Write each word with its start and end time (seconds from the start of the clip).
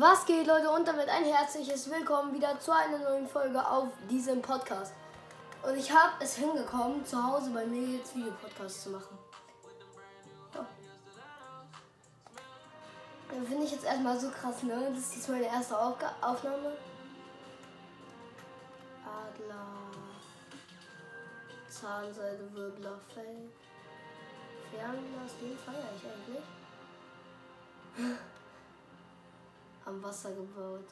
Was 0.00 0.24
geht, 0.26 0.46
Leute? 0.46 0.70
Und 0.70 0.86
damit 0.86 1.08
ein 1.08 1.24
herzliches 1.24 1.90
Willkommen 1.90 2.32
wieder 2.32 2.60
zu 2.60 2.70
einer 2.70 2.98
neuen 2.98 3.26
Folge 3.26 3.58
auf 3.66 3.88
diesem 4.08 4.40
Podcast. 4.40 4.92
Und 5.60 5.76
ich 5.76 5.90
habe 5.90 6.12
es 6.22 6.36
hingekommen, 6.36 7.04
zu 7.04 7.20
Hause 7.20 7.50
bei 7.50 7.66
mir 7.66 7.96
jetzt 7.96 8.14
Videopodcast 8.14 8.82
zu 8.84 8.90
machen. 8.90 9.18
Ja. 10.54 10.64
Finde 13.44 13.64
ich 13.64 13.72
jetzt 13.72 13.84
erstmal 13.84 14.20
so 14.20 14.30
krass, 14.30 14.62
ne? 14.62 14.88
Das 14.94 15.00
ist 15.00 15.16
jetzt 15.16 15.30
meine 15.30 15.46
erste 15.46 15.76
Aufga 15.76 16.14
Aufnahme. 16.20 16.76
Adler. 19.04 19.66
Zahnseide, 21.68 22.48
Wirbler, 22.54 23.00
Fell. 23.12 23.50
Fernglas, 24.70 25.32
den 25.40 25.58
feiere 25.58 25.90
ich 25.96 26.04
eigentlich. 27.98 28.18
Am 29.88 30.02
Wasser 30.02 30.30
gebaut. 30.32 30.84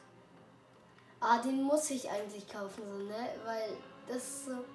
Ah, 1.19 1.37
den 1.39 1.61
muss 1.61 1.91
ich 1.91 2.09
eigentlich 2.09 2.47
kaufen, 2.47 2.81
so, 2.83 3.03
ne? 3.03 3.29
Weil 3.45 3.77
das 4.07 4.45
so. 4.45 4.65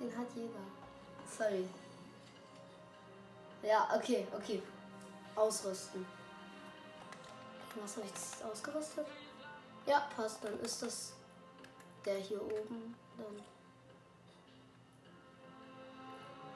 Den 0.00 0.16
hat 0.16 0.26
jeder. 0.34 0.64
Sorry. 1.26 1.68
Ja, 3.62 3.86
okay, 3.94 4.26
okay. 4.34 4.62
Ausrüsten. 5.34 6.06
Was 7.78 7.96
habe 7.96 8.06
ich 8.06 8.12
jetzt 8.12 8.42
ausgerüstet? 8.42 9.06
Ja, 9.84 10.08
passt. 10.16 10.42
Dann 10.42 10.58
ist 10.60 10.80
das 10.80 11.12
der 12.06 12.16
hier 12.16 12.42
oben. 12.42 12.94
Dann 13.18 13.42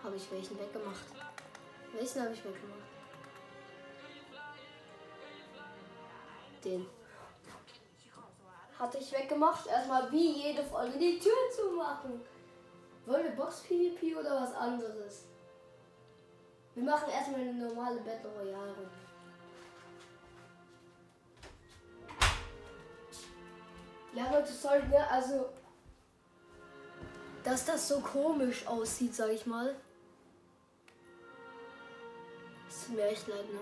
habe 0.03 0.17
ich 0.17 0.31
welchen 0.31 0.59
weggemacht. 0.59 1.05
Welchen 1.93 2.23
habe 2.23 2.33
ich 2.33 2.43
weggemacht? 2.43 2.92
Den. 6.65 6.87
Hatte 8.79 8.99
ich 8.99 9.13
weggemacht. 9.13 9.67
Erstmal 9.67 10.11
wie 10.11 10.43
jede 10.43 10.63
Folge 10.63 10.99
die 10.99 11.19
Tür 11.19 11.33
zu 11.55 11.73
machen. 11.73 12.21
Wollen 13.07 13.25
wir 13.25 13.33
Box 13.33 13.61
PvP 13.63 14.15
oder 14.17 14.43
was 14.43 14.55
anderes? 14.55 15.25
Wir 16.75 16.85
machen 16.85 17.11
erstmal 17.11 17.41
eine 17.41 17.53
normale 17.53 18.01
Battle 18.01 18.31
Royale. 18.31 18.91
Ja, 24.15 24.31
Leute, 24.31 24.53
sorry, 24.53 24.87
ne? 24.89 25.11
Also, 25.11 25.49
dass 27.43 27.65
das 27.65 27.89
so 27.89 28.01
komisch 28.01 28.67
aussieht, 28.67 29.15
sag 29.15 29.31
ich 29.31 29.47
mal. 29.47 29.75
Es 32.69 32.87
tut 32.87 32.97
mir 32.97 33.07
echt 33.07 33.27
leid, 33.27 33.53
ne? 33.53 33.61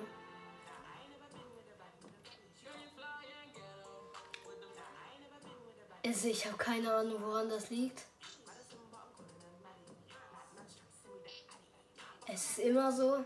Also 6.10 6.26
ich 6.26 6.44
habe 6.44 6.56
keine 6.56 6.92
Ahnung, 6.92 7.22
woran 7.22 7.48
das 7.48 7.70
liegt. 7.70 8.02
Es 12.26 12.50
ist 12.50 12.58
immer 12.58 12.90
so. 12.90 13.24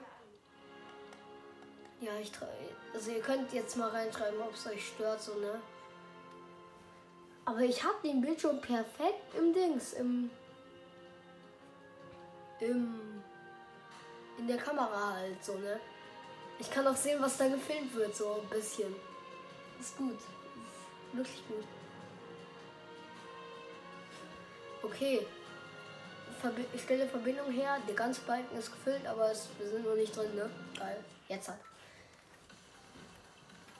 Ja, 2.02 2.12
ich 2.20 2.30
also 2.92 3.10
ihr 3.10 3.22
könnt 3.22 3.50
jetzt 3.54 3.78
mal 3.78 3.88
reinschreiben, 3.88 4.38
ob 4.38 4.52
es 4.52 4.66
euch 4.66 4.86
stört, 4.86 5.22
so 5.22 5.32
ne. 5.36 5.62
Aber 7.46 7.60
ich 7.60 7.82
habe 7.82 7.96
den 8.04 8.20
Bildschirm 8.20 8.60
perfekt 8.60 9.34
im 9.34 9.54
Dings, 9.54 9.94
im, 9.94 10.30
im, 12.60 13.22
in 14.36 14.46
der 14.46 14.58
Kamera 14.58 15.14
halt 15.14 15.42
so 15.42 15.54
ne. 15.54 15.80
Ich 16.58 16.70
kann 16.70 16.86
auch 16.86 16.96
sehen, 16.96 17.22
was 17.22 17.38
da 17.38 17.48
gefilmt 17.48 17.94
wird, 17.94 18.14
so 18.14 18.42
ein 18.42 18.48
bisschen. 18.50 18.94
Ist 19.80 19.96
gut, 19.96 20.18
ist 20.18 21.16
wirklich 21.16 21.48
gut. 21.48 21.64
Okay. 24.84 25.26
Verbi 26.40 26.66
ich 26.74 26.82
stelle 26.82 27.08
Verbindung 27.08 27.50
her. 27.50 27.78
Der 27.88 27.94
ganze 27.94 28.20
Balken 28.22 28.56
ist 28.56 28.70
gefüllt, 28.70 29.06
aber 29.06 29.30
es, 29.30 29.48
wir 29.58 29.68
sind 29.68 29.84
noch 29.84 29.94
nicht 29.94 30.14
drin, 30.14 30.34
ne? 30.34 30.50
Geil. 30.78 31.02
Jetzt 31.28 31.48
halt. 31.48 31.60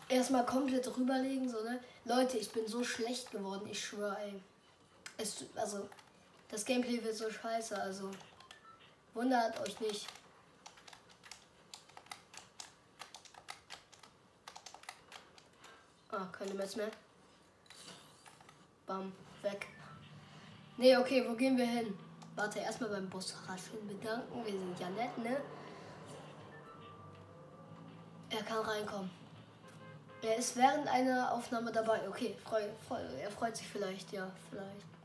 Erstmal 0.08 0.46
komplett 0.46 0.86
rüberlegen, 0.96 1.48
so, 1.48 1.62
ne? 1.62 1.80
Leute, 2.04 2.38
ich 2.38 2.50
bin 2.52 2.66
so 2.66 2.84
schlecht 2.84 3.30
geworden, 3.30 3.68
ich 3.70 3.84
schwöre, 3.84 4.16
ey. 4.18 4.40
Es, 5.16 5.44
also, 5.56 5.88
das 6.50 6.64
Gameplay 6.64 7.02
wird 7.02 7.16
so 7.16 7.30
scheiße, 7.30 7.80
also. 7.80 8.10
Wundert 9.12 9.60
euch 9.60 9.78
nicht. 9.80 10.06
Ah, 16.10 16.26
keine 16.32 16.54
Metz 16.54 16.76
mehr. 16.76 16.90
Bam, 18.86 19.12
weg. 19.42 19.66
Nee, 20.76 20.96
okay, 20.96 21.24
wo 21.28 21.34
gehen 21.34 21.56
wir 21.56 21.66
hin? 21.66 21.96
Warte, 22.34 22.58
erstmal 22.58 22.90
beim 22.90 23.08
Boss 23.08 23.34
rascheln 23.48 23.86
bedanken. 23.86 24.44
Wir 24.44 24.52
sind 24.52 24.80
ja 24.80 24.90
nett, 24.90 25.16
ne? 25.18 25.40
Er 28.30 28.42
kann 28.42 28.58
reinkommen. 28.58 29.10
Er 30.20 30.36
ist 30.36 30.56
während 30.56 30.88
einer 30.88 31.32
Aufnahme 31.32 31.70
dabei. 31.70 32.08
Okay, 32.08 32.36
freu, 32.44 32.62
freu, 32.88 32.98
er 33.20 33.30
freut 33.30 33.56
sich 33.56 33.68
vielleicht, 33.68 34.12
ja, 34.12 34.30
vielleicht. 34.50 35.04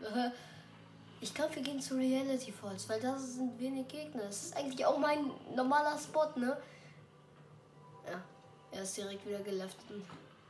Ne? 0.00 0.32
Ich 1.18 1.32
glaube, 1.32 1.56
wir 1.56 1.62
gehen 1.62 1.80
zu 1.80 1.94
Reality 1.94 2.52
Falls, 2.52 2.86
weil 2.90 3.00
da 3.00 3.18
sind 3.18 3.58
wenig 3.58 3.88
Gegner. 3.88 4.24
Das 4.24 4.44
ist 4.44 4.56
eigentlich 4.56 4.84
auch 4.84 4.98
mein 4.98 5.30
normaler 5.54 5.98
Spot, 5.98 6.28
ne? 6.36 6.54
Ja, 8.06 8.22
er 8.70 8.82
ist 8.82 8.94
direkt 8.98 9.26
wieder 9.26 9.40
geleft. 9.40 9.78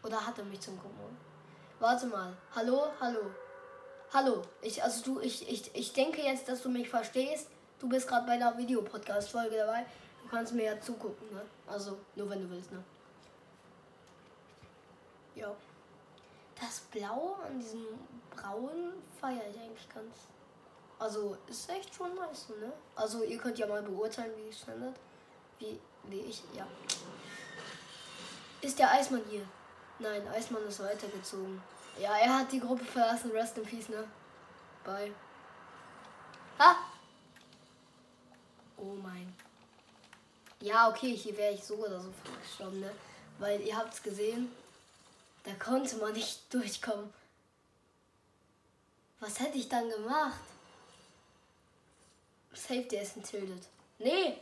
Oder 0.02 0.26
hat 0.26 0.36
er 0.38 0.44
mich 0.44 0.60
zum 0.60 0.76
Gucken? 0.76 1.16
Warte 1.78 2.06
mal. 2.06 2.36
Hallo, 2.54 2.88
hallo. 3.00 3.30
Hallo, 4.12 4.42
ich, 4.62 4.82
also 4.82 5.02
du, 5.02 5.20
ich, 5.20 5.48
ich, 5.48 5.74
ich 5.74 5.92
denke 5.92 6.22
jetzt, 6.22 6.48
dass 6.48 6.62
du 6.62 6.68
mich 6.68 6.88
verstehst. 6.88 7.48
Du 7.80 7.88
bist 7.88 8.06
gerade 8.06 8.24
bei 8.26 8.34
einer 8.34 8.56
Videopodcast-Folge 8.56 9.56
dabei. 9.56 9.84
Du 10.22 10.28
kannst 10.28 10.54
mir 10.54 10.64
ja 10.64 10.80
zugucken, 10.80 11.28
ne? 11.32 11.42
Also, 11.66 11.98
nur 12.14 12.30
wenn 12.30 12.40
du 12.40 12.50
willst, 12.50 12.70
ne? 12.70 12.82
Ja. 15.34 15.54
Das 16.58 16.80
Blaue 16.90 17.34
an 17.44 17.58
diesem 17.58 17.84
Brauen 18.30 18.94
feiere 19.20 19.48
ich 19.50 19.60
eigentlich 19.60 19.88
ganz. 19.92 20.14
Also, 20.98 21.36
ist 21.48 21.68
echt 21.68 21.94
schon 21.94 22.14
nice, 22.14 22.48
ne? 22.60 22.72
Also, 22.94 23.24
ihr 23.24 23.38
könnt 23.38 23.58
ja 23.58 23.66
mal 23.66 23.82
beurteilen, 23.82 24.32
wie 24.36 24.48
es 24.48 24.58
findet. 24.58 24.94
Wie, 25.58 25.78
wie 26.04 26.20
ich, 26.20 26.42
ja. 26.54 26.66
Ist 28.62 28.78
der 28.78 28.92
Eismann 28.92 29.22
hier? 29.28 29.46
Nein, 29.98 30.26
Eismann 30.28 30.64
ist 30.66 30.80
weitergezogen. 30.80 31.60
Ja, 31.98 32.16
er 32.18 32.38
hat 32.38 32.52
die 32.52 32.60
Gruppe 32.60 32.84
verlassen. 32.84 33.30
Rest 33.30 33.56
in 33.58 33.64
Peace, 33.64 33.88
ne? 33.88 34.06
Bye. 34.84 35.12
Ha! 36.58 36.76
Oh 38.76 38.94
mein. 39.02 39.34
Ja, 40.60 40.88
okay, 40.88 41.16
hier 41.16 41.36
wäre 41.36 41.54
ich 41.54 41.64
so 41.64 41.74
oder 41.74 42.00
so 42.00 42.12
gestorben, 42.40 42.80
ne? 42.80 42.90
Weil 43.38 43.60
ihr 43.60 43.76
habt's 43.76 44.02
gesehen, 44.02 44.50
da 45.44 45.52
konnte 45.54 45.96
man 45.96 46.12
nicht 46.12 46.42
durchkommen. 46.52 47.12
Was 49.20 49.40
hätte 49.40 49.58
ich 49.58 49.68
dann 49.68 49.88
gemacht? 49.88 50.40
Safe, 52.52 52.82
der 52.82 53.02
ist 53.02 53.16
entildet. 53.16 53.66
Nee! 53.98 54.38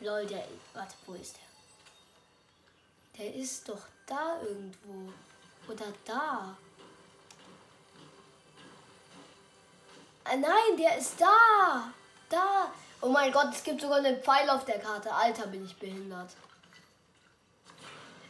Lol, 0.00 0.26
der. 0.26 0.44
Warte, 0.74 0.94
wo 1.06 1.14
ist 1.14 1.36
der? 1.36 3.24
Der 3.24 3.34
ist 3.34 3.68
doch 3.68 3.82
da 4.06 4.40
irgendwo. 4.42 5.12
Oder 5.68 5.92
da. 6.04 6.56
Nein, 10.24 10.76
der 10.78 10.98
ist 10.98 11.20
da. 11.20 11.92
Da. 12.28 12.72
Oh 13.00 13.08
mein 13.08 13.32
Gott, 13.32 13.48
es 13.52 13.62
gibt 13.62 13.80
sogar 13.80 13.98
einen 13.98 14.22
Pfeil 14.22 14.48
auf 14.48 14.64
der 14.64 14.78
Karte. 14.78 15.12
Alter, 15.12 15.46
bin 15.48 15.64
ich 15.64 15.76
behindert. 15.76 16.30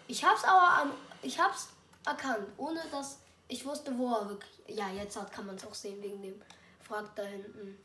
Ich 0.08 0.24
hab's 0.24 0.44
aber 0.44 0.82
am, 0.82 0.92
ich 1.22 1.38
hab's 1.38 1.68
erkannt, 2.04 2.48
ohne 2.56 2.82
dass 2.90 3.18
ich 3.48 3.64
wusste, 3.64 3.96
wo 3.96 4.14
er 4.14 4.28
wirklich. 4.28 4.62
Ja, 4.66 4.88
jetzt 4.90 5.16
hat, 5.16 5.30
kann 5.30 5.46
man 5.46 5.56
es 5.56 5.66
auch 5.66 5.74
sehen 5.74 6.02
wegen 6.02 6.22
dem 6.22 6.42
Frag 6.80 7.14
da 7.14 7.22
hinten. 7.22 7.78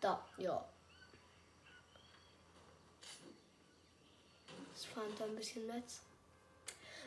Da, 0.00 0.24
ja. 0.36 0.64
Es 4.74 4.84
fand 4.86 5.18
da 5.18 5.24
ein 5.24 5.36
bisschen 5.36 5.66
Netz. 5.66 6.00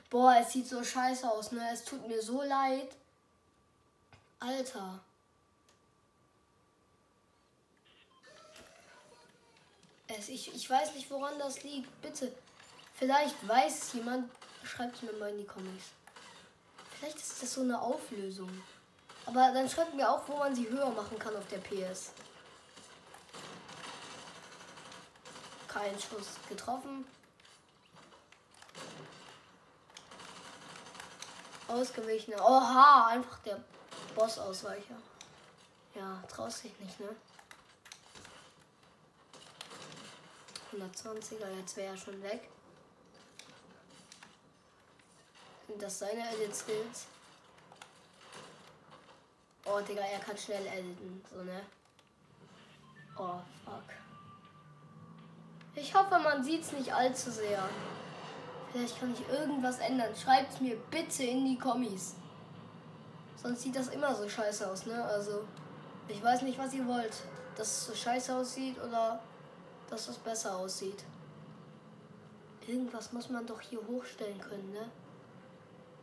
Boah, 0.10 0.36
es 0.40 0.52
sieht 0.52 0.68
so 0.68 0.84
scheiße 0.84 1.30
aus, 1.30 1.52
ne? 1.52 1.68
Es 1.74 1.84
tut 1.84 2.08
mir 2.08 2.22
so 2.22 2.44
leid. 2.44 2.96
Alter. 4.40 5.00
Es, 10.18 10.30
ich, 10.30 10.54
ich 10.54 10.70
weiß 10.70 10.94
nicht, 10.96 11.10
woran 11.10 11.38
das 11.40 11.64
liegt. 11.64 12.02
Bitte. 12.02 12.32
Vielleicht 12.96 13.48
weiß 13.48 13.84
es 13.84 13.94
jemand. 13.94 14.30
Schreibt 14.64 14.96
es 14.96 15.02
mir 15.02 15.14
mal 15.14 15.30
in 15.30 15.40
die 15.40 15.46
Comics. 15.46 15.86
Vielleicht 16.98 17.18
ist 17.18 17.42
das 17.42 17.54
so 17.54 17.62
eine 17.62 17.82
Auflösung. 17.82 18.50
Aber 19.26 19.52
dann 19.54 19.70
schreibt 19.70 19.94
mir 19.94 20.10
auch, 20.10 20.28
wo 20.28 20.38
man 20.38 20.56
sie 20.56 20.70
höher 20.70 20.90
machen 20.90 21.18
kann 21.20 21.36
auf 21.36 21.48
der 21.48 21.58
PS. 21.58 22.12
Kein 25.68 26.00
Schuss 26.00 26.28
getroffen. 26.48 27.06
Ausgewichen. 31.68 32.36
Oha, 32.36 33.08
einfach 33.08 33.40
der 33.40 33.60
Boss-Ausweicher. 34.16 34.96
Ja, 35.96 36.24
traust 36.28 36.64
dich 36.64 36.80
nicht, 36.80 37.00
ne? 37.00 37.16
120er, 40.74 41.58
jetzt 41.60 41.78
wäre 41.78 41.94
er 41.94 41.98
schon 41.98 42.22
weg. 42.24 42.50
Sind 45.68 45.82
das 45.82 46.00
seine 46.00 46.34
Edit 46.34 46.56
Skills? 46.56 47.08
Oh, 49.66 49.80
Digga, 49.80 50.02
er 50.02 50.20
kann 50.20 50.38
schnell 50.38 50.66
editen, 50.68 51.24
so, 51.32 51.42
ne? 51.44 51.62
Oh, 53.18 53.40
fuck. 53.64 53.84
Ich 55.76 55.96
hoffe, 55.96 56.20
man 56.20 56.44
sieht 56.44 56.64
es 56.64 56.72
nicht 56.74 56.94
allzu 56.94 57.32
sehr. 57.32 57.64
Vielleicht 58.72 59.00
kann 59.00 59.14
ich 59.14 59.28
irgendwas 59.30 59.80
ändern. 59.80 60.14
Schreibt 60.16 60.60
mir 60.60 60.76
bitte 60.92 61.24
in 61.24 61.46
die 61.46 61.58
Kommis. 61.58 62.16
Sonst 63.42 63.62
sieht 63.62 63.76
das 63.76 63.88
immer 63.88 64.14
so 64.16 64.28
scheiße 64.28 64.70
aus, 64.70 64.86
ne? 64.86 65.04
Also, 65.04 65.46
ich 66.08 66.22
weiß 66.22 66.42
nicht, 66.42 66.58
was 66.58 66.74
ihr 66.74 66.86
wollt. 66.88 67.14
Dass 67.56 67.68
es 67.68 67.86
so 67.86 67.96
scheiße 67.96 68.36
aussieht 68.36 68.78
oder 68.82 69.20
dass 69.94 70.08
es 70.08 70.18
besser 70.18 70.58
aussieht. 70.58 71.04
Irgendwas 72.66 73.14
muss 73.14 73.30
man 73.30 73.46
doch 73.46 73.62
hier 73.62 73.80
hochstellen 73.86 74.40
können, 74.42 74.72
ne? 74.74 74.90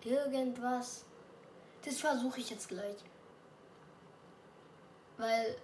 Irgendwas. 0.04 1.04
Das 1.84 1.98
versuche 1.98 2.38
ich 2.38 2.50
jetzt 2.50 2.68
gleich. 2.68 2.98
Weil 5.16 5.56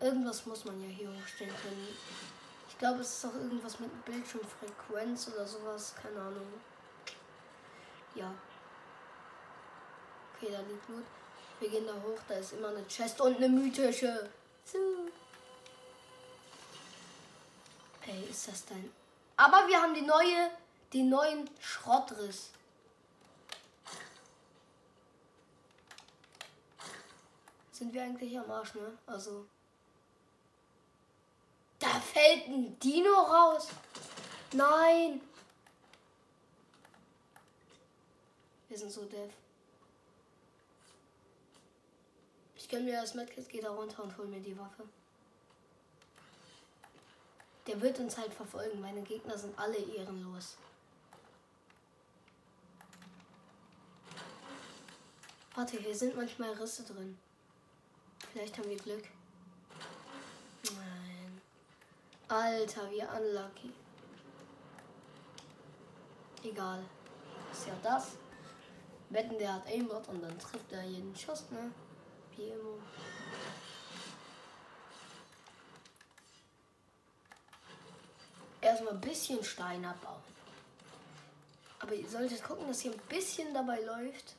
irgendwas 0.00 0.44
muss 0.46 0.64
man 0.64 0.82
ja 0.82 0.88
hier 0.88 1.08
hochstellen 1.08 1.54
können. 1.62 1.88
Ich 2.68 2.78
glaube, 2.78 3.00
es 3.00 3.16
ist 3.16 3.26
auch 3.26 3.34
irgendwas 3.34 3.78
mit 3.78 4.04
Bildschirmfrequenz 4.04 5.28
oder 5.28 5.46
sowas. 5.46 5.94
Keine 6.02 6.20
Ahnung. 6.20 6.48
Ja. 8.16 8.34
Okay, 10.34 10.50
da 10.50 10.60
liegt 10.62 10.84
Blut. 10.86 11.04
Wir 11.60 11.70
gehen 11.70 11.86
da 11.86 11.94
hoch. 11.94 12.18
Da 12.28 12.34
ist 12.34 12.54
immer 12.54 12.68
eine 12.68 12.84
Chest 12.88 13.20
und 13.20 13.36
eine 13.36 13.48
mythische. 13.48 14.28
So. 14.64 14.78
Ey, 18.06 18.24
ist 18.28 18.48
das 18.48 18.64
dein... 18.66 18.92
Aber 19.36 19.68
wir 19.68 19.80
haben 19.80 19.94
die 19.94 20.02
neue, 20.02 20.50
den 20.92 21.08
neuen 21.08 21.48
Schrottriss. 21.60 22.50
Sind 27.70 27.92
wir 27.92 28.02
eigentlich 28.02 28.38
am 28.38 28.50
Arsch, 28.50 28.74
ne? 28.74 28.98
Also... 29.06 29.46
Da 31.78 31.88
fällt 32.00 32.46
ein 32.46 32.78
Dino 32.78 33.12
raus. 33.12 33.68
Nein. 34.52 35.20
Wir 38.68 38.78
sind 38.78 38.92
so 38.92 39.04
dev. 39.04 39.32
Ich 42.54 42.68
gönn 42.68 42.84
mir 42.84 43.00
das 43.00 43.14
Medkit, 43.14 43.48
geh 43.48 43.60
da 43.60 43.70
runter 43.70 44.04
und 44.04 44.16
hol 44.16 44.26
mir 44.26 44.40
die 44.40 44.56
Waffe. 44.56 44.88
Der 47.66 47.80
wird 47.80 47.98
uns 48.00 48.18
halt 48.18 48.32
verfolgen. 48.34 48.80
Meine 48.80 49.02
Gegner 49.02 49.38
sind 49.38 49.56
alle 49.58 49.76
ehrenlos. 49.76 50.56
Warte, 55.54 55.76
hier 55.78 55.94
sind 55.94 56.16
manchmal 56.16 56.52
Risse 56.52 56.82
drin. 56.82 57.18
Vielleicht 58.32 58.56
haben 58.56 58.70
wir 58.70 58.76
Glück. 58.76 59.04
Nein. 60.64 61.40
Alter, 62.28 62.90
wie 62.90 63.02
unlucky. 63.02 63.72
Egal. 66.42 66.82
Ist 67.52 67.66
ja 67.66 67.74
das. 67.82 68.12
Wetten, 69.10 69.38
der 69.38 69.54
hat 69.54 69.66
Aimbot 69.66 70.08
und 70.08 70.22
dann 70.22 70.38
trifft 70.38 70.72
er 70.72 70.82
jeden 70.84 71.14
Schuss, 71.14 71.50
ne? 71.50 71.70
Wie 72.34 72.44
immer. 72.44 72.78
Erstmal 78.62 78.94
ein 78.94 79.00
bisschen 79.00 79.42
Stein 79.44 79.84
abbauen. 79.84 80.22
Aber 81.80 81.94
ihr 81.94 82.08
solltet 82.08 82.42
gucken, 82.42 82.68
dass 82.68 82.84
ihr 82.84 82.92
ein 82.92 83.00
bisschen 83.08 83.52
dabei 83.52 83.80
läuft. 83.80 84.34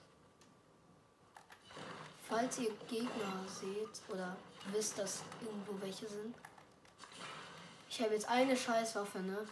Falls 2.28 2.58
ihr 2.58 2.72
Gegner 2.90 3.46
seht 3.48 4.02
oder 4.08 4.36
wisst, 4.72 4.98
dass 4.98 5.22
irgendwo 5.42 5.80
welche 5.82 6.08
sind. 6.08 6.36
Ich 7.90 8.02
habe 8.02 8.14
jetzt 8.14 8.28
eine 8.28 8.56
Scheißwaffe, 8.56 9.20
ne? 9.20 9.46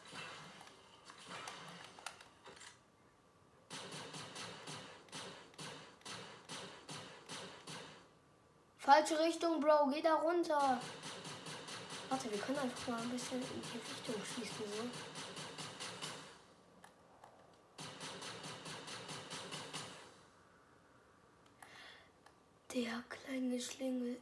Falsche 8.79 9.19
Richtung, 9.19 9.59
Bro. 9.59 9.91
Geh 9.93 10.01
da 10.01 10.15
runter. 10.15 10.81
Warte, 12.11 12.29
wir 12.29 12.39
können 12.39 12.59
einfach 12.59 12.89
mal 12.89 13.01
ein 13.01 13.09
bisschen 13.11 13.41
in 13.41 13.61
die 13.61 13.77
Richtung 13.77 14.21
schießen. 14.35 14.65
So. 14.75 14.83
Der 22.73 23.01
kleine 23.07 23.61
Schlingel 23.61 24.17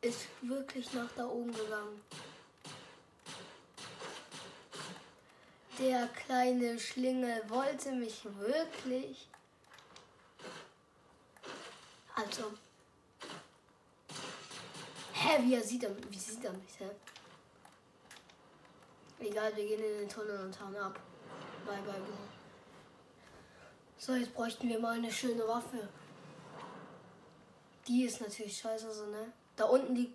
ist 0.00 0.28
wirklich 0.40 0.90
nach 0.94 1.10
da 1.14 1.26
oben 1.26 1.52
gegangen. 1.52 2.00
Der 5.78 6.08
kleine 6.08 6.80
Schlingel 6.80 7.42
wollte 7.50 7.92
mich 7.92 8.24
wirklich. 8.38 9.28
Also, 12.14 12.54
Wie 15.40 15.54
er 15.54 15.62
sieht 15.62 15.82
er, 15.82 15.90
wie 16.10 16.18
sieht 16.18 16.44
er 16.44 16.52
mich, 16.52 16.78
hä? 16.78 16.90
Egal, 19.18 19.56
wir 19.56 19.66
gehen 19.66 19.82
in 19.82 19.98
den 20.00 20.08
Tunnel 20.08 20.44
und 20.44 20.60
hauen 20.60 20.76
ab. 20.76 21.00
Bye, 21.66 21.82
bye, 21.82 21.92
bye. 21.92 22.28
So, 23.98 24.14
jetzt 24.14 24.34
bräuchten 24.34 24.68
wir 24.68 24.78
mal 24.78 24.96
eine 24.96 25.10
schöne 25.10 25.46
Waffe. 25.48 25.88
Die 27.88 28.04
ist 28.04 28.20
natürlich 28.20 28.58
scheiße, 28.58 28.92
so, 28.92 29.06
ne? 29.06 29.32
Da 29.56 29.64
unten 29.64 29.94
die. 29.94 30.12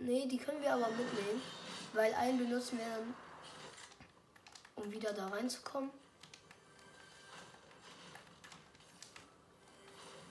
Ne, 0.00 0.26
die 0.28 0.38
können 0.38 0.60
wir 0.60 0.74
aber 0.74 0.88
mitnehmen. 0.88 1.40
Weil 1.92 2.12
einen 2.14 2.38
benutzen 2.38 2.78
wir 2.78 2.86
dann, 2.86 3.14
um 4.76 4.92
wieder 4.92 5.12
da 5.12 5.28
reinzukommen. 5.28 5.90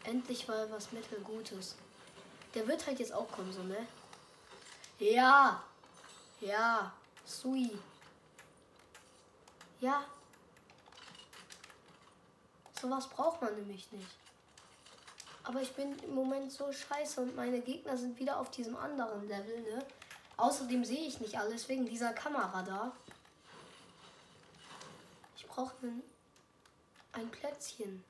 Endlich 0.04 0.48
mal 0.48 0.70
was 0.72 0.92
Mittelgutes. 0.92 1.76
Der 2.54 2.68
wird 2.68 2.86
halt 2.86 3.00
jetzt 3.00 3.14
auch 3.14 3.30
kommen, 3.32 3.52
so, 3.54 3.64
ne? 3.64 3.88
Ja. 5.00 5.64
Ja. 6.42 6.92
Sui. 7.26 7.78
Ja. 9.80 10.04
Sowas 12.82 13.08
braucht 13.10 13.42
man 13.42 13.56
nämlich 13.56 13.92
nicht. 13.92 14.10
Aber 15.44 15.62
ich 15.62 15.74
bin 15.74 15.98
im 16.00 16.14
Moment 16.14 16.52
so 16.52 16.72
scheiße 16.72 17.22
und 17.22 17.36
meine 17.36 17.62
Gegner 17.62 17.98
sind 17.98 18.20
wieder 18.20 18.40
auf 18.40 18.52
diesem 18.52 18.76
anderen 18.76 19.28
Level, 19.28 19.62
ne? 19.62 19.86
Außerdem 20.38 20.86
sehe 20.86 21.08
ich 21.08 21.20
nicht 21.20 21.38
alles 21.38 21.68
wegen 21.68 21.86
dieser 21.86 22.14
Kamera 22.14 22.62
da. 22.64 22.92
Ich 25.36 25.46
brauche 25.48 25.76
ein 27.12 27.30
Plätzchen. 27.30 28.04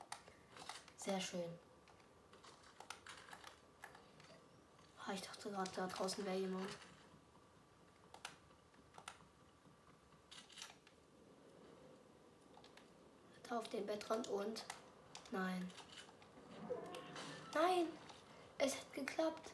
Sehr 0.96 1.20
schön. 1.20 1.58
Ah, 5.10 5.12
ich 5.12 5.22
dachte 5.22 5.50
gerade, 5.50 5.70
da 5.74 5.88
draußen 5.88 6.24
wäre 6.24 6.36
jemand. 6.36 6.70
Da 13.48 13.58
auf 13.58 13.68
dem 13.70 13.84
Bettrand 13.86 14.28
und. 14.28 14.64
Nein. 15.32 15.68
Nein! 17.54 17.88
Es 18.58 18.76
hat 18.76 18.92
geklappt. 18.92 19.50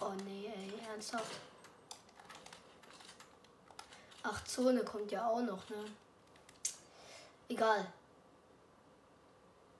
Oh 0.00 0.12
nee, 0.24 0.52
ey, 0.52 0.72
ernsthaft. 0.88 1.38
Ach, 4.26 4.40
Zone 4.54 4.84
kommt 4.84 5.10
ja 5.10 5.26
auch 5.28 5.42
noch, 5.42 5.68
ne? 5.68 5.84
Egal. 7.48 7.92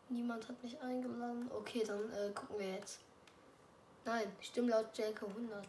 Niemand 0.09 0.49
hat 0.49 0.61
mich 0.65 0.81
eingeladen. 0.81 1.49
Okay, 1.57 1.85
dann 1.87 2.13
äh, 2.13 2.31
gucken 2.35 2.59
wir 2.59 2.73
jetzt. 2.73 2.99
Nein, 4.05 4.31
Stimmlaut 4.41 4.87
Jelke 4.99 5.27
100. 5.27 5.65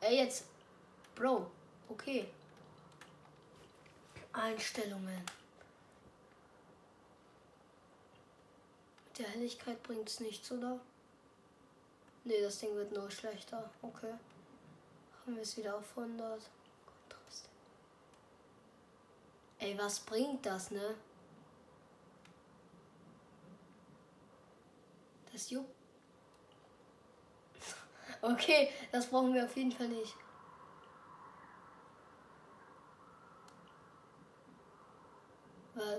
Ey, 0.00 0.16
jetzt. 0.16 0.46
Bro, 1.14 1.50
okay. 1.88 2.26
Einstellungen. 4.32 5.22
Mit 9.04 9.18
der 9.18 9.28
Helligkeit 9.28 9.82
bringt 9.82 10.08
es 10.08 10.20
nichts, 10.20 10.50
oder? 10.50 10.80
Nee, 12.24 12.40
das 12.40 12.58
Ding 12.58 12.74
wird 12.74 12.92
nur 12.92 13.10
schlechter. 13.10 13.70
Okay. 13.82 14.14
Haben 15.24 15.36
wir 15.36 15.42
es 15.42 15.56
wieder 15.58 15.76
auf 15.76 15.96
100. 15.96 16.40
Ey, 19.66 19.76
was 19.76 19.98
bringt 19.98 20.46
das, 20.46 20.70
ne? 20.70 20.94
Das 25.32 25.50
juckt. 25.50 25.70
Okay, 28.22 28.72
das 28.92 29.08
brauchen 29.08 29.34
wir 29.34 29.44
auf 29.44 29.56
jeden 29.56 29.72
Fall 29.72 29.88
nicht. 29.88 30.14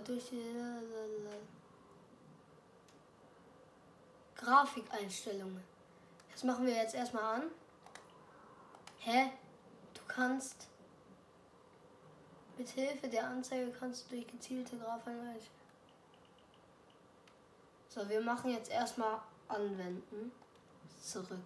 Durch 0.05 0.29
die 0.29 0.55
Grafikeinstellungen. 4.35 5.61
Das 6.31 6.45
machen 6.45 6.65
wir 6.65 6.73
jetzt 6.73 6.95
erstmal 6.95 7.41
an. 7.41 7.51
Hä? 8.99 9.31
Du 9.93 10.01
kannst 10.07 10.69
mit 12.57 12.69
Hilfe 12.69 13.07
der 13.07 13.27
Anzeige 13.27 13.71
kannst 13.71 14.05
du 14.05 14.15
durch 14.15 14.27
gezielte 14.27 14.77
Grafiken 14.77 15.35
So, 17.89 18.07
wir 18.09 18.21
machen 18.21 18.51
jetzt 18.51 18.71
erstmal 18.71 19.19
anwenden. 19.47 20.31
Zurück. 21.01 21.39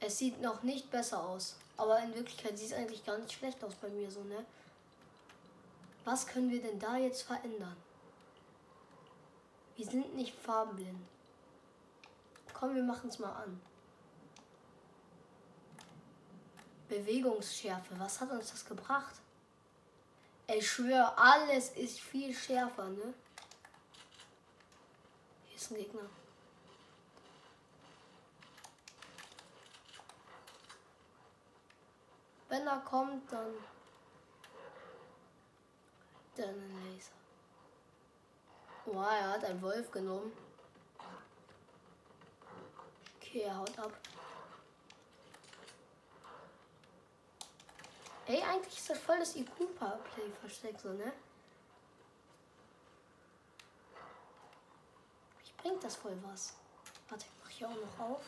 Es 0.00 0.18
sieht 0.18 0.40
noch 0.40 0.62
nicht 0.62 0.90
besser 0.90 1.22
aus, 1.22 1.56
aber 1.76 2.00
in 2.00 2.14
Wirklichkeit 2.14 2.58
sieht 2.58 2.72
es 2.72 2.76
eigentlich 2.76 3.04
gar 3.04 3.18
nicht 3.18 3.32
schlecht 3.32 3.62
aus 3.62 3.74
bei 3.76 3.88
mir 3.88 4.10
so, 4.10 4.22
ne? 4.24 4.44
Was 6.04 6.26
können 6.26 6.50
wir 6.50 6.60
denn 6.60 6.80
da 6.80 6.96
jetzt 6.96 7.22
verändern? 7.22 7.76
Wir 9.76 9.86
sind 9.86 10.14
nicht 10.16 10.34
farbenblind. 10.34 11.06
Komm, 12.52 12.74
wir 12.74 12.82
machen 12.82 13.08
es 13.08 13.18
mal 13.18 13.32
an. 13.32 13.60
Bewegungsschärfe, 16.88 17.98
was 17.98 18.20
hat 18.20 18.30
uns 18.30 18.50
das 18.50 18.64
gebracht? 18.64 19.21
Ich 20.54 20.70
schwöre, 20.70 21.16
alles 21.16 21.70
ist 21.70 22.00
viel 22.00 22.34
schärfer, 22.34 22.88
ne? 22.88 23.14
Hier 25.46 25.56
ist 25.56 25.70
ein 25.70 25.76
Gegner. 25.76 26.10
Wenn 32.50 32.66
er 32.66 32.80
kommt, 32.80 33.32
dann. 33.32 33.54
Dann 36.36 36.48
ein 36.50 36.84
Laser. 36.84 37.12
Wow, 38.84 39.06
er 39.06 39.30
hat 39.30 39.44
einen 39.44 39.62
Wolf 39.62 39.90
genommen. 39.90 40.32
Okay, 43.16 43.40
er 43.40 43.56
haut 43.56 43.78
ab. 43.78 43.92
Ey, 48.26 48.40
eigentlich 48.42 48.78
ist 48.78 48.88
das 48.88 48.98
voll 48.98 49.18
das 49.18 49.34
IQ-Play-Versteck, 49.34 50.78
so, 50.80 50.92
ne? 50.92 51.12
Ich 55.44 55.56
bringt 55.56 55.82
das 55.82 55.96
voll 55.96 56.16
was. 56.22 56.54
Warte, 57.08 57.26
ich 57.26 57.32
mach 57.42 57.50
hier 57.50 57.68
auch 57.68 57.74
noch 57.74 58.06
auf. 58.06 58.22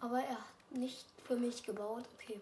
Aber 0.00 0.20
er 0.20 0.36
hat 0.36 0.72
nicht 0.72 1.06
für 1.24 1.36
mich 1.36 1.62
gebaut. 1.62 2.04
Okay. 2.14 2.40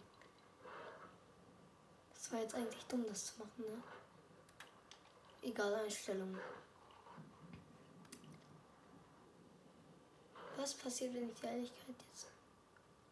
Das 2.15 2.33
war 2.33 2.41
jetzt 2.41 2.55
eigentlich 2.55 2.85
dumm, 2.87 3.05
das 3.07 3.27
zu 3.27 3.39
machen, 3.39 3.65
ne? 3.65 3.83
Egal, 5.43 5.75
Einstellungen. 5.75 6.39
Was 10.57 10.75
passiert, 10.75 11.15
wenn 11.15 11.31
ich 11.31 11.41
die 11.41 11.47
Ehrlichkeit 11.47 11.97
jetzt... 12.11 12.27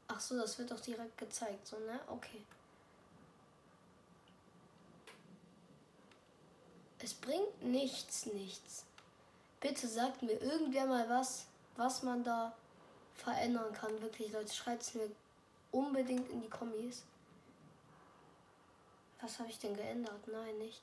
Ach 0.08 0.20
so, 0.20 0.38
das 0.38 0.58
wird 0.58 0.70
doch 0.70 0.80
direkt 0.80 1.16
gezeigt, 1.16 1.66
so, 1.66 1.78
ne? 1.78 2.00
Okay. 2.08 2.42
Es 7.00 7.14
bringt 7.14 7.62
nichts, 7.62 8.26
nichts. 8.26 8.84
Bitte 9.60 9.88
sagt 9.88 10.22
mir 10.22 10.40
irgendwer 10.42 10.86
mal 10.86 11.08
was, 11.08 11.46
was 11.76 12.02
man 12.02 12.22
da 12.22 12.54
verändern 13.14 13.72
kann. 13.72 14.00
Wirklich, 14.02 14.32
Leute, 14.32 14.52
schreibt 14.52 14.82
es 14.82 14.94
mir 14.94 15.10
unbedingt 15.72 16.28
in 16.28 16.42
die 16.42 16.50
Kommis. 16.50 17.04
Was 19.20 19.38
habe 19.38 19.48
ich 19.48 19.58
denn 19.58 19.74
geändert? 19.74 20.28
Nein, 20.28 20.58
nicht. 20.58 20.82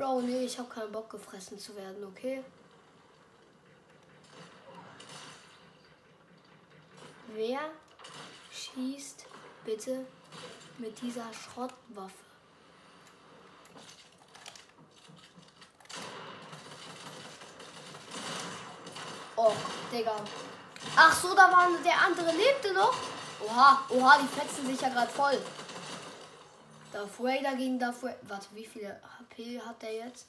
Bro, 0.00 0.22
nee, 0.22 0.46
ich 0.46 0.58
habe 0.58 0.66
keinen 0.66 0.90
Bock 0.90 1.10
gefressen 1.10 1.58
zu 1.58 1.76
werden, 1.76 2.02
okay? 2.04 2.42
Wer 7.34 7.60
schießt 8.50 9.26
bitte 9.66 10.06
mit 10.78 10.98
dieser 11.02 11.26
Schrottwaffe? 11.34 12.14
Oh, 19.36 19.52
Digga. 19.92 20.16
Ach 20.96 21.20
so, 21.20 21.34
da 21.34 21.52
war 21.52 21.68
der 21.84 22.00
andere 22.06 22.34
lebte 22.34 22.72
noch. 22.72 22.94
Oha, 23.46 23.84
oha, 23.90 24.18
die 24.18 24.28
fetzen 24.28 24.66
sich 24.66 24.80
ja 24.80 24.88
gerade 24.88 25.12
voll. 25.12 25.38
Darth 26.92 27.18
Vader 27.18 27.56
gegen 27.56 27.78
Darth 27.78 28.02
Vader. 28.02 28.16
Warte, 28.22 28.46
wie 28.54 28.66
viele 28.66 29.00
HP 29.18 29.60
hat 29.60 29.80
der 29.82 29.94
jetzt? 29.94 30.26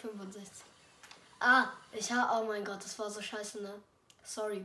65. 0.00 0.64
Ah, 1.40 1.68
ich 1.92 2.10
habe. 2.10 2.42
Oh 2.42 2.46
mein 2.46 2.64
Gott, 2.64 2.84
das 2.84 2.98
war 2.98 3.10
so 3.10 3.20
scheiße, 3.20 3.62
ne? 3.62 3.74
Sorry. 4.22 4.64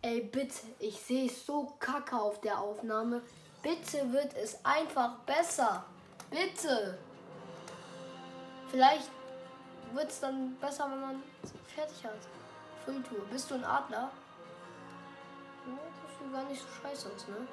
Ey, 0.00 0.20
bitte, 0.20 0.60
ich 0.78 1.00
sehe 1.00 1.28
so 1.28 1.74
kacke 1.80 2.16
auf 2.16 2.40
der 2.40 2.58
Aufnahme. 2.58 3.20
Bitte 3.62 4.12
wird 4.12 4.32
es 4.34 4.64
einfach 4.64 5.18
besser. 5.20 5.84
Bitte. 6.30 6.96
Vielleicht 8.70 9.10
wird 9.92 10.10
es 10.10 10.20
dann 10.20 10.54
besser, 10.56 10.88
wenn 10.90 11.00
man 11.00 11.22
fertig 11.74 12.04
hat. 12.04 12.18
Fülltour. 12.84 13.24
Bist 13.30 13.50
du 13.50 13.56
ein 13.56 13.64
Adler? 13.64 14.10
Ja, 15.66 15.78
das 16.02 16.18
sieht 16.18 16.32
gar 16.32 16.44
nicht 16.44 16.62
so 16.62 16.68
scheiße 16.80 17.10
aus, 17.14 17.26
ne? 17.28 17.46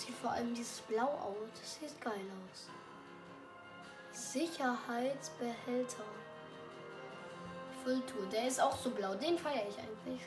Sieht 0.00 0.16
vor 0.16 0.30
allem 0.30 0.54
dieses 0.54 0.80
Blau 0.80 1.08
aus. 1.08 1.50
Das 1.60 1.74
sieht 1.74 2.00
geil 2.00 2.14
aus. 2.14 2.70
Sicherheitsbehälter. 4.12 6.04
Fülltour. 7.84 8.26
Der 8.32 8.48
ist 8.48 8.62
auch 8.62 8.78
so 8.78 8.90
blau. 8.92 9.14
Den 9.14 9.36
feiere 9.36 9.68
ich 9.68 9.78
eigentlich. 9.78 10.22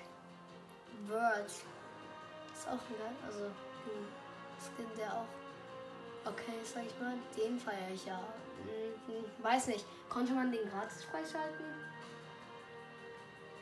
Word. 1.08 1.48
Ist 1.48 2.68
auch 2.68 2.84
geil. 2.88 3.16
Also, 3.26 3.46
hm, 3.46 4.08
Skin 4.60 4.86
der 4.96 5.12
auch. 5.12 6.30
Okay, 6.32 6.60
sag 6.64 6.86
ich 6.86 7.00
mal. 7.00 7.18
Den 7.36 7.60
feiere 7.60 7.90
ich 7.96 8.06
ja. 8.06 8.20
Hm, 8.20 9.16
hm, 9.16 9.26
weiß 9.44 9.68
nicht. 9.68 9.88
Konnte 10.08 10.34
man 10.34 10.52
den 10.52 10.70
gratis 10.70 11.04
freischalten? 11.06 11.66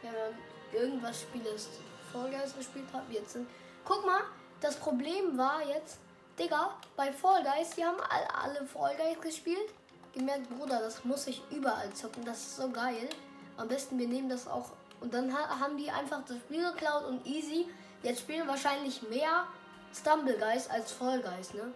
Wenn 0.02 0.12
man 0.12 0.38
irgendwas 0.74 1.22
Spieles 1.22 1.70
Vollgas 2.12 2.54
gespielt 2.54 2.92
hat, 2.92 3.10
jetzt 3.10 3.32
sind. 3.32 3.48
Guck 3.86 4.06
mal, 4.06 4.24
das 4.62 4.76
Problem 4.76 5.38
war 5.38 5.66
jetzt, 5.68 5.98
Digga, 6.38 6.78
bei 6.96 7.12
Fall 7.12 7.44
Guys, 7.44 7.72
die 7.72 7.84
haben 7.84 8.00
alle, 8.32 8.66
Fall 8.66 8.96
Guys 8.96 9.20
gespielt. 9.20 9.74
Gemerkt, 10.14 10.50
Bruder, 10.50 10.80
das 10.80 11.04
muss 11.04 11.28
ich 11.28 11.42
überall 11.52 11.92
zocken. 11.94 12.24
Das 12.24 12.38
ist 12.38 12.58
so 12.58 12.70
geil. 12.70 13.10
Am 13.58 13.68
besten, 13.68 13.98
wir 13.98 14.08
nehmen 14.08 14.30
das 14.30 14.48
auch. 14.48 14.72
Und 15.00 15.14
dann 15.14 15.34
haben 15.34 15.78
die 15.78 15.90
einfach 15.90 16.24
das 16.26 16.38
Spiel 16.38 16.64
geklaut 16.72 17.06
und 17.06 17.26
easy. 17.26 17.68
Jetzt 18.04 18.22
spielen 18.22 18.48
wahrscheinlich 18.48 19.02
mehr 19.04 19.48
Stumble 19.94 20.38
Guys 20.38 20.70
als 20.70 20.92
Fall 20.92 21.22
Guys, 21.22 21.54
ne? 21.54 21.74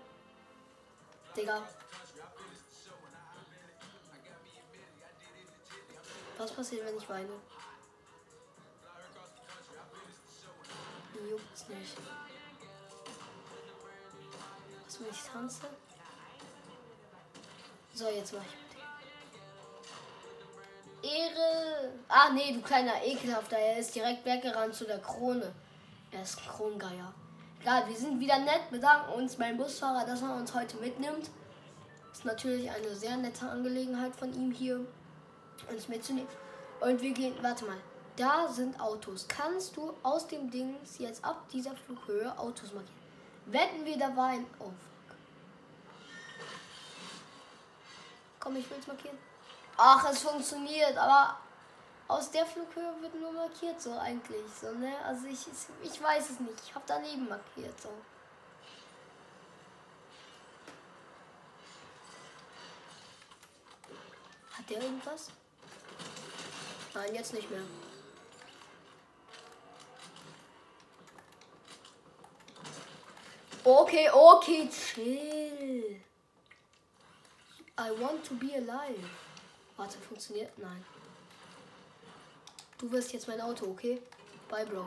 Digga. 1.36 1.62
Was 6.38 6.52
passiert, 6.52 6.86
wenn 6.86 6.98
ich 6.98 7.10
weine? 7.10 7.30
Juckt's 11.30 11.68
nicht 11.70 11.98
wenn 15.00 15.10
ich 15.10 15.22
tanze. 15.22 15.62
So, 17.94 18.10
jetzt 18.10 18.34
mach 18.34 18.42
ich 18.42 18.66
Ehre. 21.06 21.94
Ah, 22.08 22.32
nee, 22.34 22.52
du 22.52 22.62
kleiner 22.62 23.04
Ekelhafter. 23.04 23.58
Er 23.58 23.78
ist 23.78 23.94
direkt 23.94 24.26
weggerannt 24.26 24.74
zu 24.74 24.86
der 24.86 25.00
Krone. 25.00 25.54
Er 26.12 26.24
ist 26.24 26.38
Krongeier. 26.38 27.14
Egal, 27.62 27.88
wir 27.88 27.96
sind 27.96 28.20
wieder 28.20 28.40
nett, 28.40 28.70
bedanken 28.70 29.14
uns 29.14 29.36
beim 29.36 29.58
Busfahrer, 29.58 30.06
dass 30.06 30.22
er 30.22 30.36
uns 30.36 30.54
heute 30.54 30.78
mitnimmt. 30.78 31.30
Ist 32.12 32.26
natürlich 32.26 32.70
eine 32.70 32.96
sehr 32.96 33.18
nette 33.18 33.48
Angelegenheit 33.48 34.16
von 34.16 34.34
ihm 34.34 34.52
hier, 34.52 34.80
uns 35.70 35.88
mitzunehmen. 35.88 36.30
Und 36.80 37.02
wir 37.02 37.12
gehen, 37.14 37.36
warte 37.42 37.66
mal. 37.66 37.78
Da 38.16 38.48
sind 38.48 38.80
Autos. 38.80 39.28
Kannst 39.28 39.76
du 39.76 39.94
aus 40.02 40.28
dem 40.28 40.50
Dings 40.50 41.00
jetzt 41.00 41.24
ab 41.24 41.50
dieser 41.52 41.76
Flughöhe 41.76 42.38
Autos 42.38 42.72
markieren? 42.74 42.95
Wetten 43.46 43.86
wir 43.86 43.98
da 43.98 44.16
war 44.16 44.30
ein. 44.30 44.46
Oh 44.60 44.66
fuck. 44.66 45.18
Komm, 48.40 48.56
ich 48.56 48.70
will's 48.70 48.88
markieren. 48.88 49.18
Ach, 49.78 50.10
es 50.10 50.24
funktioniert, 50.24 50.98
aber 50.98 51.38
aus 52.08 52.32
der 52.32 52.46
Flughöhe 52.46 53.02
wird 53.02 53.16
nur 53.16 53.32
markiert, 53.32 53.82
so 53.82 53.98
eigentlich. 53.98 54.44
So, 54.62 54.72
ne? 54.72 54.94
Also 55.06 55.28
ich, 55.28 55.46
ich 55.84 56.02
weiß 56.02 56.30
es 56.30 56.40
nicht. 56.40 56.54
Ich 56.66 56.74
habe 56.74 56.86
daneben 56.88 57.28
markiert. 57.28 57.80
So. 57.82 57.90
Hat 64.58 64.70
der 64.70 64.82
irgendwas? 64.82 65.30
Nein, 66.94 67.16
jetzt 67.16 67.34
nicht 67.34 67.50
mehr. 67.50 67.62
Okay, 73.68 74.08
okay, 74.14 74.68
chill. 74.68 75.98
I 77.76 77.92
want 78.00 78.24
to 78.26 78.36
be 78.36 78.54
alive. 78.54 79.04
Warte, 79.76 79.98
funktioniert? 79.98 80.56
Nein. 80.60 80.86
Du 82.78 82.92
wirst 82.92 83.12
jetzt 83.12 83.28
mein 83.28 83.42
Auto, 83.42 83.66
okay? 83.66 84.00
Bye, 84.50 84.68
Bro. 84.68 84.86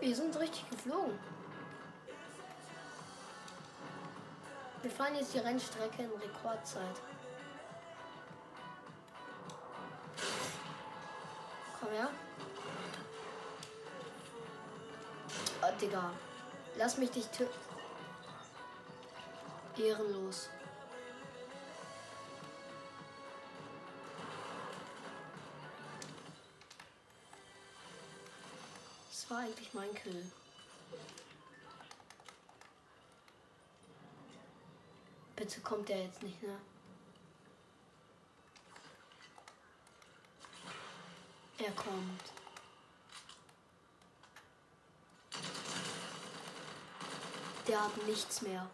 Wir 0.00 0.16
sind 0.16 0.38
richtig 0.40 0.70
geflogen. 0.70 1.18
Wir 4.80 4.90
fahren 4.90 5.16
jetzt 5.16 5.34
die 5.34 5.38
Rennstrecke 5.38 6.04
in 6.04 6.10
Rekordzeit. 6.12 6.96
Komm 11.88 11.96
her. 11.96 12.10
Oh, 15.62 15.80
Digga. 15.80 16.12
Lass 16.76 16.98
mich 16.98 17.10
dich 17.10 17.26
töten. 17.28 17.50
Ehrenlos. 19.78 20.50
Das 29.10 29.30
war 29.30 29.38
eigentlich 29.38 29.72
mein 29.72 29.94
Kill. 29.94 30.30
Bitte 35.36 35.60
kommt 35.60 35.88
der 35.88 36.02
jetzt 36.04 36.22
nicht, 36.22 36.42
ne? 36.42 36.58
Er 41.58 41.72
kommt. 41.72 42.22
Der 47.66 47.82
hat 47.82 48.06
nichts 48.06 48.42
mehr. 48.42 48.70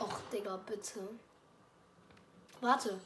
Och, 0.00 0.20
Digga, 0.32 0.56
bitte. 0.56 1.08
Warte. 2.60 3.00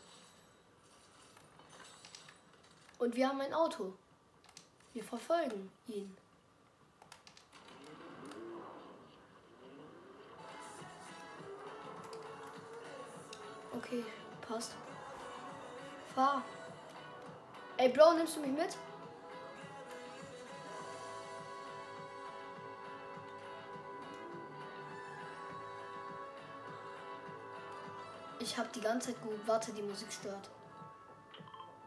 Und 2.98 3.14
wir 3.14 3.28
haben 3.28 3.40
ein 3.40 3.52
Auto. 3.52 3.94
Wir 4.94 5.04
verfolgen 5.04 5.70
ihn. 5.86 6.16
Okay, 13.90 14.04
passt. 14.46 14.74
Fahr. 16.14 16.42
Ey, 17.78 17.88
Bro, 17.88 18.14
nimmst 18.14 18.36
du 18.36 18.40
mich 18.40 18.50
mit? 18.50 18.76
Ich 28.40 28.58
habe 28.58 28.68
die 28.74 28.80
ganze 28.82 29.08
Zeit 29.08 29.22
gut. 29.22 29.40
Warte, 29.46 29.72
die 29.72 29.80
Musik 29.80 30.12
stört. 30.12 30.50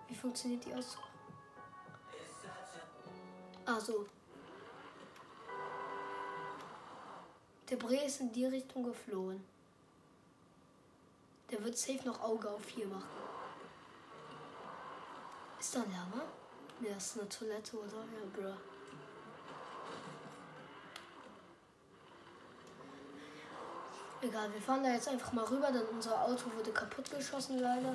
Wie 0.07 0.15
funktioniert 0.15 0.65
die 0.65 0.73
aus? 0.73 0.97
Ah, 3.65 3.79
so. 3.79 4.07
Der 7.69 7.75
Bre 7.75 8.05
ist 8.05 8.21
in 8.21 8.31
die 8.31 8.45
Richtung 8.45 8.83
geflohen. 8.83 9.45
Der 11.51 11.63
wird 11.63 11.77
safe 11.77 12.05
noch 12.05 12.21
Auge 12.21 12.49
auf 12.49 12.67
hier 12.67 12.87
machen. 12.87 13.09
Ist 15.59 15.75
da 15.75 15.79
Lama? 15.79 16.23
Ne, 16.79 16.89
das 16.93 17.07
ist 17.07 17.19
eine 17.19 17.29
Toilette, 17.29 17.77
oder? 17.77 17.97
Ja, 17.97 18.25
bro. 18.33 18.53
Egal, 24.23 24.53
wir 24.53 24.61
fahren 24.61 24.83
da 24.83 24.91
jetzt 24.91 25.07
einfach 25.07 25.33
mal 25.33 25.45
rüber, 25.45 25.71
denn 25.71 25.85
unser 25.87 26.21
Auto 26.23 26.51
wurde 26.55 26.71
kaputt 26.71 27.09
geschossen, 27.09 27.59
leider. 27.59 27.93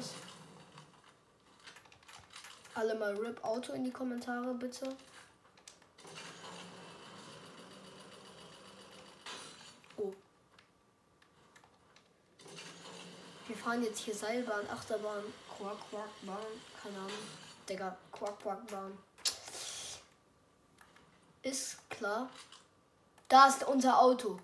Alle 2.74 2.94
mal 2.96 3.16
RIP 3.16 3.42
Auto 3.44 3.72
in 3.72 3.84
die 3.84 3.92
Kommentare, 3.92 4.52
bitte. 4.54 4.94
Oh. 9.96 10.12
Wir 13.46 13.55
fahren 13.66 13.82
jetzt 13.82 13.98
hier 13.98 14.14
Seilbahn, 14.14 14.64
Achterbahn, 14.70 15.24
Quack, 15.58 15.76
Quack, 15.90 16.08
Bahn, 16.22 16.38
keine 16.80 16.98
Ahnung. 16.98 17.10
Digga, 17.68 17.96
Quack, 18.12 18.40
Quack, 18.40 18.64
Bahn. 18.68 18.96
Ist 21.42 21.90
klar. 21.90 22.30
Da 23.26 23.48
ist 23.48 23.66
unser 23.66 24.00
Auto. 24.00 24.38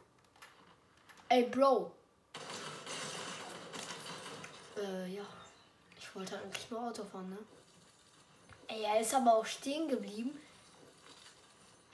Ey, 1.29 1.45
Bro. 1.45 1.93
Äh, 4.77 5.15
ja. 5.15 5.25
Ich 5.97 6.15
wollte 6.17 6.37
eigentlich 6.37 6.69
nur 6.69 6.81
Auto 6.81 7.05
fahren, 7.05 7.31
ne? 7.31 7.39
Ey, 8.67 8.83
er 8.83 9.01
ist 9.01 9.15
aber 9.15 9.37
auch 9.37 9.47
stehen 9.47 9.87
geblieben. 9.87 10.37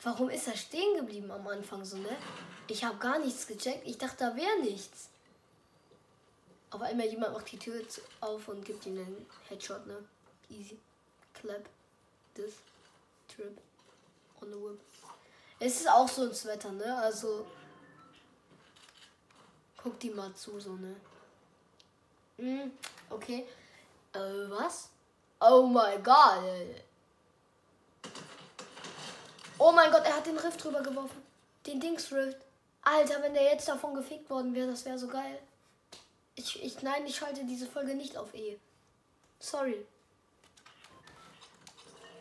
Warum 0.03 0.31
ist 0.31 0.49
er 0.49 0.57
stehen 0.57 0.97
geblieben 0.97 1.31
am 1.31 1.47
Anfang 1.47 1.85
so, 1.85 1.99
ne? 1.99 2.17
Ich 2.69 2.83
habe 2.85 2.97
gar 2.97 3.19
nichts 3.19 3.47
gecheckt. 3.47 3.87
Ich 3.87 3.99
dachte, 3.99 4.25
da 4.25 4.35
wäre 4.35 4.61
nichts. 4.63 5.11
Auf 6.71 6.83
einmal 6.83 7.07
jemand 7.07 7.33
macht 7.33 7.51
die 7.51 7.59
Tür 7.59 7.83
auf 8.21 8.49
und 8.49 8.65
gibt 8.65 8.85
ihm 8.87 8.99
einen 8.99 9.27
Headshot, 9.49 9.87
ne? 9.87 9.97
Easy. 10.51 10.79
Clap. 11.35 11.65
This. 12.35 12.55
Trip. 13.29 13.59
On 14.41 14.49
the 14.51 14.57
whip. 14.57 14.81
Es 15.61 15.81
ist 15.81 15.91
auch 15.91 16.09
so 16.09 16.27
ins 16.27 16.45
Wetter, 16.45 16.73
ne? 16.73 16.97
Also. 16.97 17.47
Guck 19.77 19.99
die 20.01 20.11
mal 20.11 20.33
zu, 20.35 20.59
so, 20.61 20.75
ne? 20.75 20.97
Hm, 22.37 22.71
okay. 23.11 23.47
Äh, 24.13 24.19
was? 24.49 24.91
Oh 25.41 25.67
mein 25.67 26.03
Gott. 26.03 26.43
Oh 29.59 29.73
mein 29.73 29.91
Gott, 29.91 30.05
er 30.05 30.17
hat 30.17 30.27
den 30.27 30.39
Rift 30.39 30.63
drüber 30.63 30.83
geworfen. 30.83 31.23
Den 31.67 31.81
Dings 31.81 32.13
Rift. 32.13 32.39
Alter, 32.83 33.23
wenn 33.23 33.35
der 33.35 33.43
jetzt 33.43 33.69
davon 33.69 33.95
gefickt 33.95 34.31
worden 34.31 34.55
wäre, 34.55 34.71
das 34.71 34.85
wäre 34.85 34.99
so 34.99 35.09
geil. 35.09 35.41
Ich, 36.39 36.63
ich, 36.63 36.83
nein, 36.83 37.05
ich 37.05 37.17
schalte 37.17 37.45
diese 37.45 37.67
Folge 37.67 37.97
nicht 37.97 38.17
auf 38.17 38.33
E. 38.33 38.61
Sorry. 39.41 39.85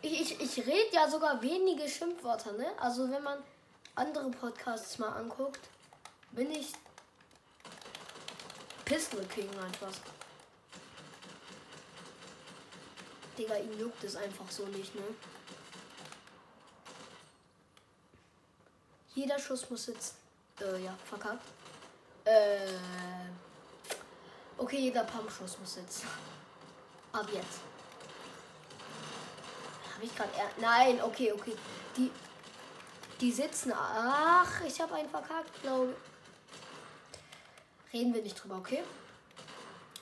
Ich, 0.02 0.22
ich, 0.22 0.42
ich 0.42 0.66
rede 0.66 0.90
ja 0.92 1.08
sogar 1.08 1.40
wenige 1.44 1.88
Schimpfwörter, 1.88 2.54
ne? 2.54 2.66
Also 2.80 3.08
wenn 3.12 3.22
man 3.22 3.38
andere 3.94 4.32
Podcasts 4.32 4.98
mal 4.98 5.10
anguckt, 5.10 5.60
bin 6.32 6.50
ich 6.50 6.72
Pistol 8.86 9.24
King 9.26 9.50
einfach. 9.60 9.94
Digga, 13.38 13.58
ihm 13.58 13.80
juckt 13.80 14.04
es 14.04 14.16
einfach 14.16 14.50
so 14.50 14.66
nicht, 14.66 14.96
ne? 14.96 15.04
Jeder 19.14 19.38
Schuss 19.38 19.70
muss 19.70 19.86
sitzen. 19.86 20.16
Äh, 20.60 20.84
ja, 20.84 20.98
verkackt. 21.06 21.46
Äh. 22.26 22.68
Okay, 24.58 24.80
jeder 24.80 25.04
Pumpschuss 25.04 25.60
muss 25.60 25.76
sitzen. 25.76 26.08
Ab 27.14 27.28
jetzt. 27.32 27.60
Habe 29.94 30.06
ich 30.06 30.16
gerade. 30.16 30.30
Nein, 30.60 31.02
okay, 31.02 31.32
okay. 31.32 31.56
Die. 31.96 32.12
Die 33.22 33.32
sitzen. 33.32 33.74
Ach, 33.76 34.62
ich 34.62 34.80
habe 34.80 34.96
einen 34.96 35.10
verkackt, 35.10 35.62
glaube 35.62 35.96
Reden 37.92 38.14
wir 38.14 38.22
nicht 38.22 38.42
drüber, 38.42 38.58
okay? 38.58 38.84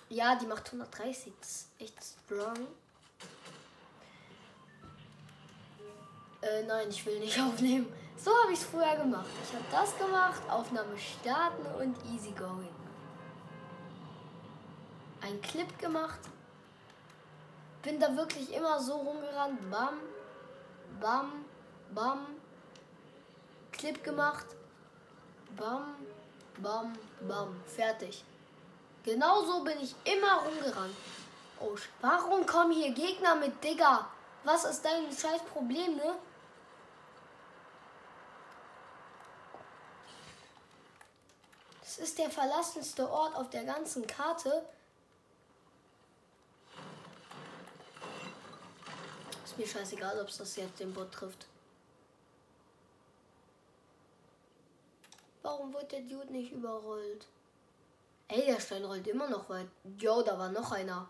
Ja, 0.10 0.36
die 0.36 0.48
macht 0.48 0.66
130. 0.66 1.34
Das 1.40 1.50
ist 1.50 1.68
echt 1.80 1.96
strong. 2.04 2.68
Äh, 6.42 6.64
nein, 6.64 6.90
ich 6.90 7.06
will 7.06 7.20
nicht 7.20 7.40
aufnehmen. 7.42 7.92
So 8.18 8.32
habe 8.44 8.54
ich 8.54 8.60
es 8.60 8.66
früher 8.66 8.96
gemacht. 8.96 9.30
Ich 9.44 9.54
habe 9.54 9.66
das 9.72 9.98
gemacht, 9.98 10.42
Aufnahme 10.50 10.98
starten 10.98 11.66
und 11.82 11.96
easy 12.14 12.32
going. 12.32 12.85
Ein 15.26 15.42
Clip 15.42 15.80
gemacht. 15.80 16.20
Bin 17.82 18.00
da 18.00 18.16
wirklich 18.16 18.54
immer 18.54 18.80
so 18.80 18.94
rumgerannt. 18.98 19.72
Bam, 19.72 20.00
bam, 21.02 21.46
bam. 21.96 22.28
Clip 23.72 24.04
gemacht. 24.04 24.46
Bam, 25.58 25.96
bam, 26.58 26.94
bam. 27.22 27.60
Fertig. 27.66 28.24
Genauso 29.04 29.64
bin 29.64 29.82
ich 29.82 29.96
immer 30.04 30.44
rumgerannt. 30.44 30.96
Oh, 31.60 31.76
warum 32.02 32.46
kommen 32.46 32.74
hier 32.74 32.94
Gegner 32.94 33.34
mit 33.34 33.64
Digger? 33.64 34.08
Was 34.44 34.64
ist 34.66 34.86
dein 34.86 35.12
scheiß 35.12 35.42
Problem, 35.52 35.96
ne? 35.96 36.16
Das 41.82 41.98
ist 41.98 42.20
der 42.20 42.30
verlassenste 42.30 43.10
Ort 43.10 43.36
auf 43.36 43.50
der 43.50 43.64
ganzen 43.64 44.06
Karte. 44.06 44.64
Ist 49.56 49.60
mir 49.60 49.68
scheißegal, 49.68 50.20
ob 50.20 50.28
es 50.28 50.38
das 50.38 50.58
jetzt 50.58 50.82
den 50.82 50.94
Bot 50.94 51.14
trifft. 51.14 51.46
Warum 55.44 55.74
wird 55.74 55.94
der 55.94 56.02
Dude 56.02 56.30
nicht 56.34 56.52
überrollt? 56.52 57.26
Ey, 58.28 58.46
der 58.46 58.60
Stein 58.60 58.84
rollt 58.84 59.08
immer 59.08 59.30
noch 59.30 59.48
weit. 59.48 59.68
Jo, 59.98 60.22
da 60.24 60.38
war 60.38 60.50
noch 60.50 60.74
einer. 60.74 61.08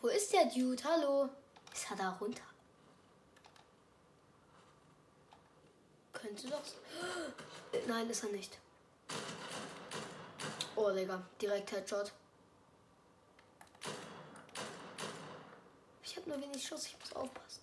Wo 0.00 0.08
ist 0.08 0.32
der 0.32 0.46
Dude? 0.46 0.82
Hallo? 0.84 1.28
Ist 1.74 1.90
er 1.90 1.96
da 1.96 2.10
runter? 2.12 2.44
Könnte 6.14 6.48
doch. 6.48 6.62
Nein, 7.88 8.08
ist 8.08 8.24
er 8.24 8.30
nicht. 8.30 8.56
Oh, 10.76 10.90
Digga. 10.92 11.22
Direkt 11.42 11.72
Headshot. 11.72 12.10
Ich 16.06 16.16
habe 16.16 16.30
nur 16.30 16.40
wenig 16.40 16.66
Schuss. 16.66 16.86
Ich 16.86 16.96
muss 17.00 17.12
aufpassen. 17.12 17.62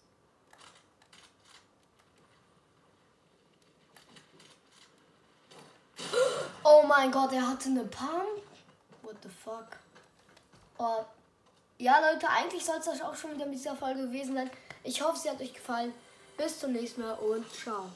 Oh 6.65 6.83
mein 6.85 7.11
Gott, 7.11 7.31
er 7.31 7.47
hatte 7.47 7.69
eine 7.69 7.85
Pump. 7.85 8.41
What 9.01 9.15
the 9.23 9.29
fuck? 9.29 9.77
Oh. 10.77 11.05
Ja, 11.77 11.99
Leute, 11.99 12.29
eigentlich 12.29 12.63
soll 12.63 12.77
es 12.77 12.85
das 12.85 13.01
auch 13.01 13.15
schon 13.15 13.35
wieder 13.35 13.45
mit 13.45 13.55
dieser 13.55 13.75
Folge 13.75 14.01
gewesen 14.07 14.35
sein. 14.35 14.51
Ich 14.83 15.01
hoffe, 15.01 15.17
sie 15.17 15.29
hat 15.29 15.41
euch 15.41 15.53
gefallen. 15.53 15.93
Bis 16.37 16.59
zum 16.59 16.73
nächsten 16.73 17.01
Mal 17.01 17.13
und 17.13 17.49
ciao. 17.53 17.89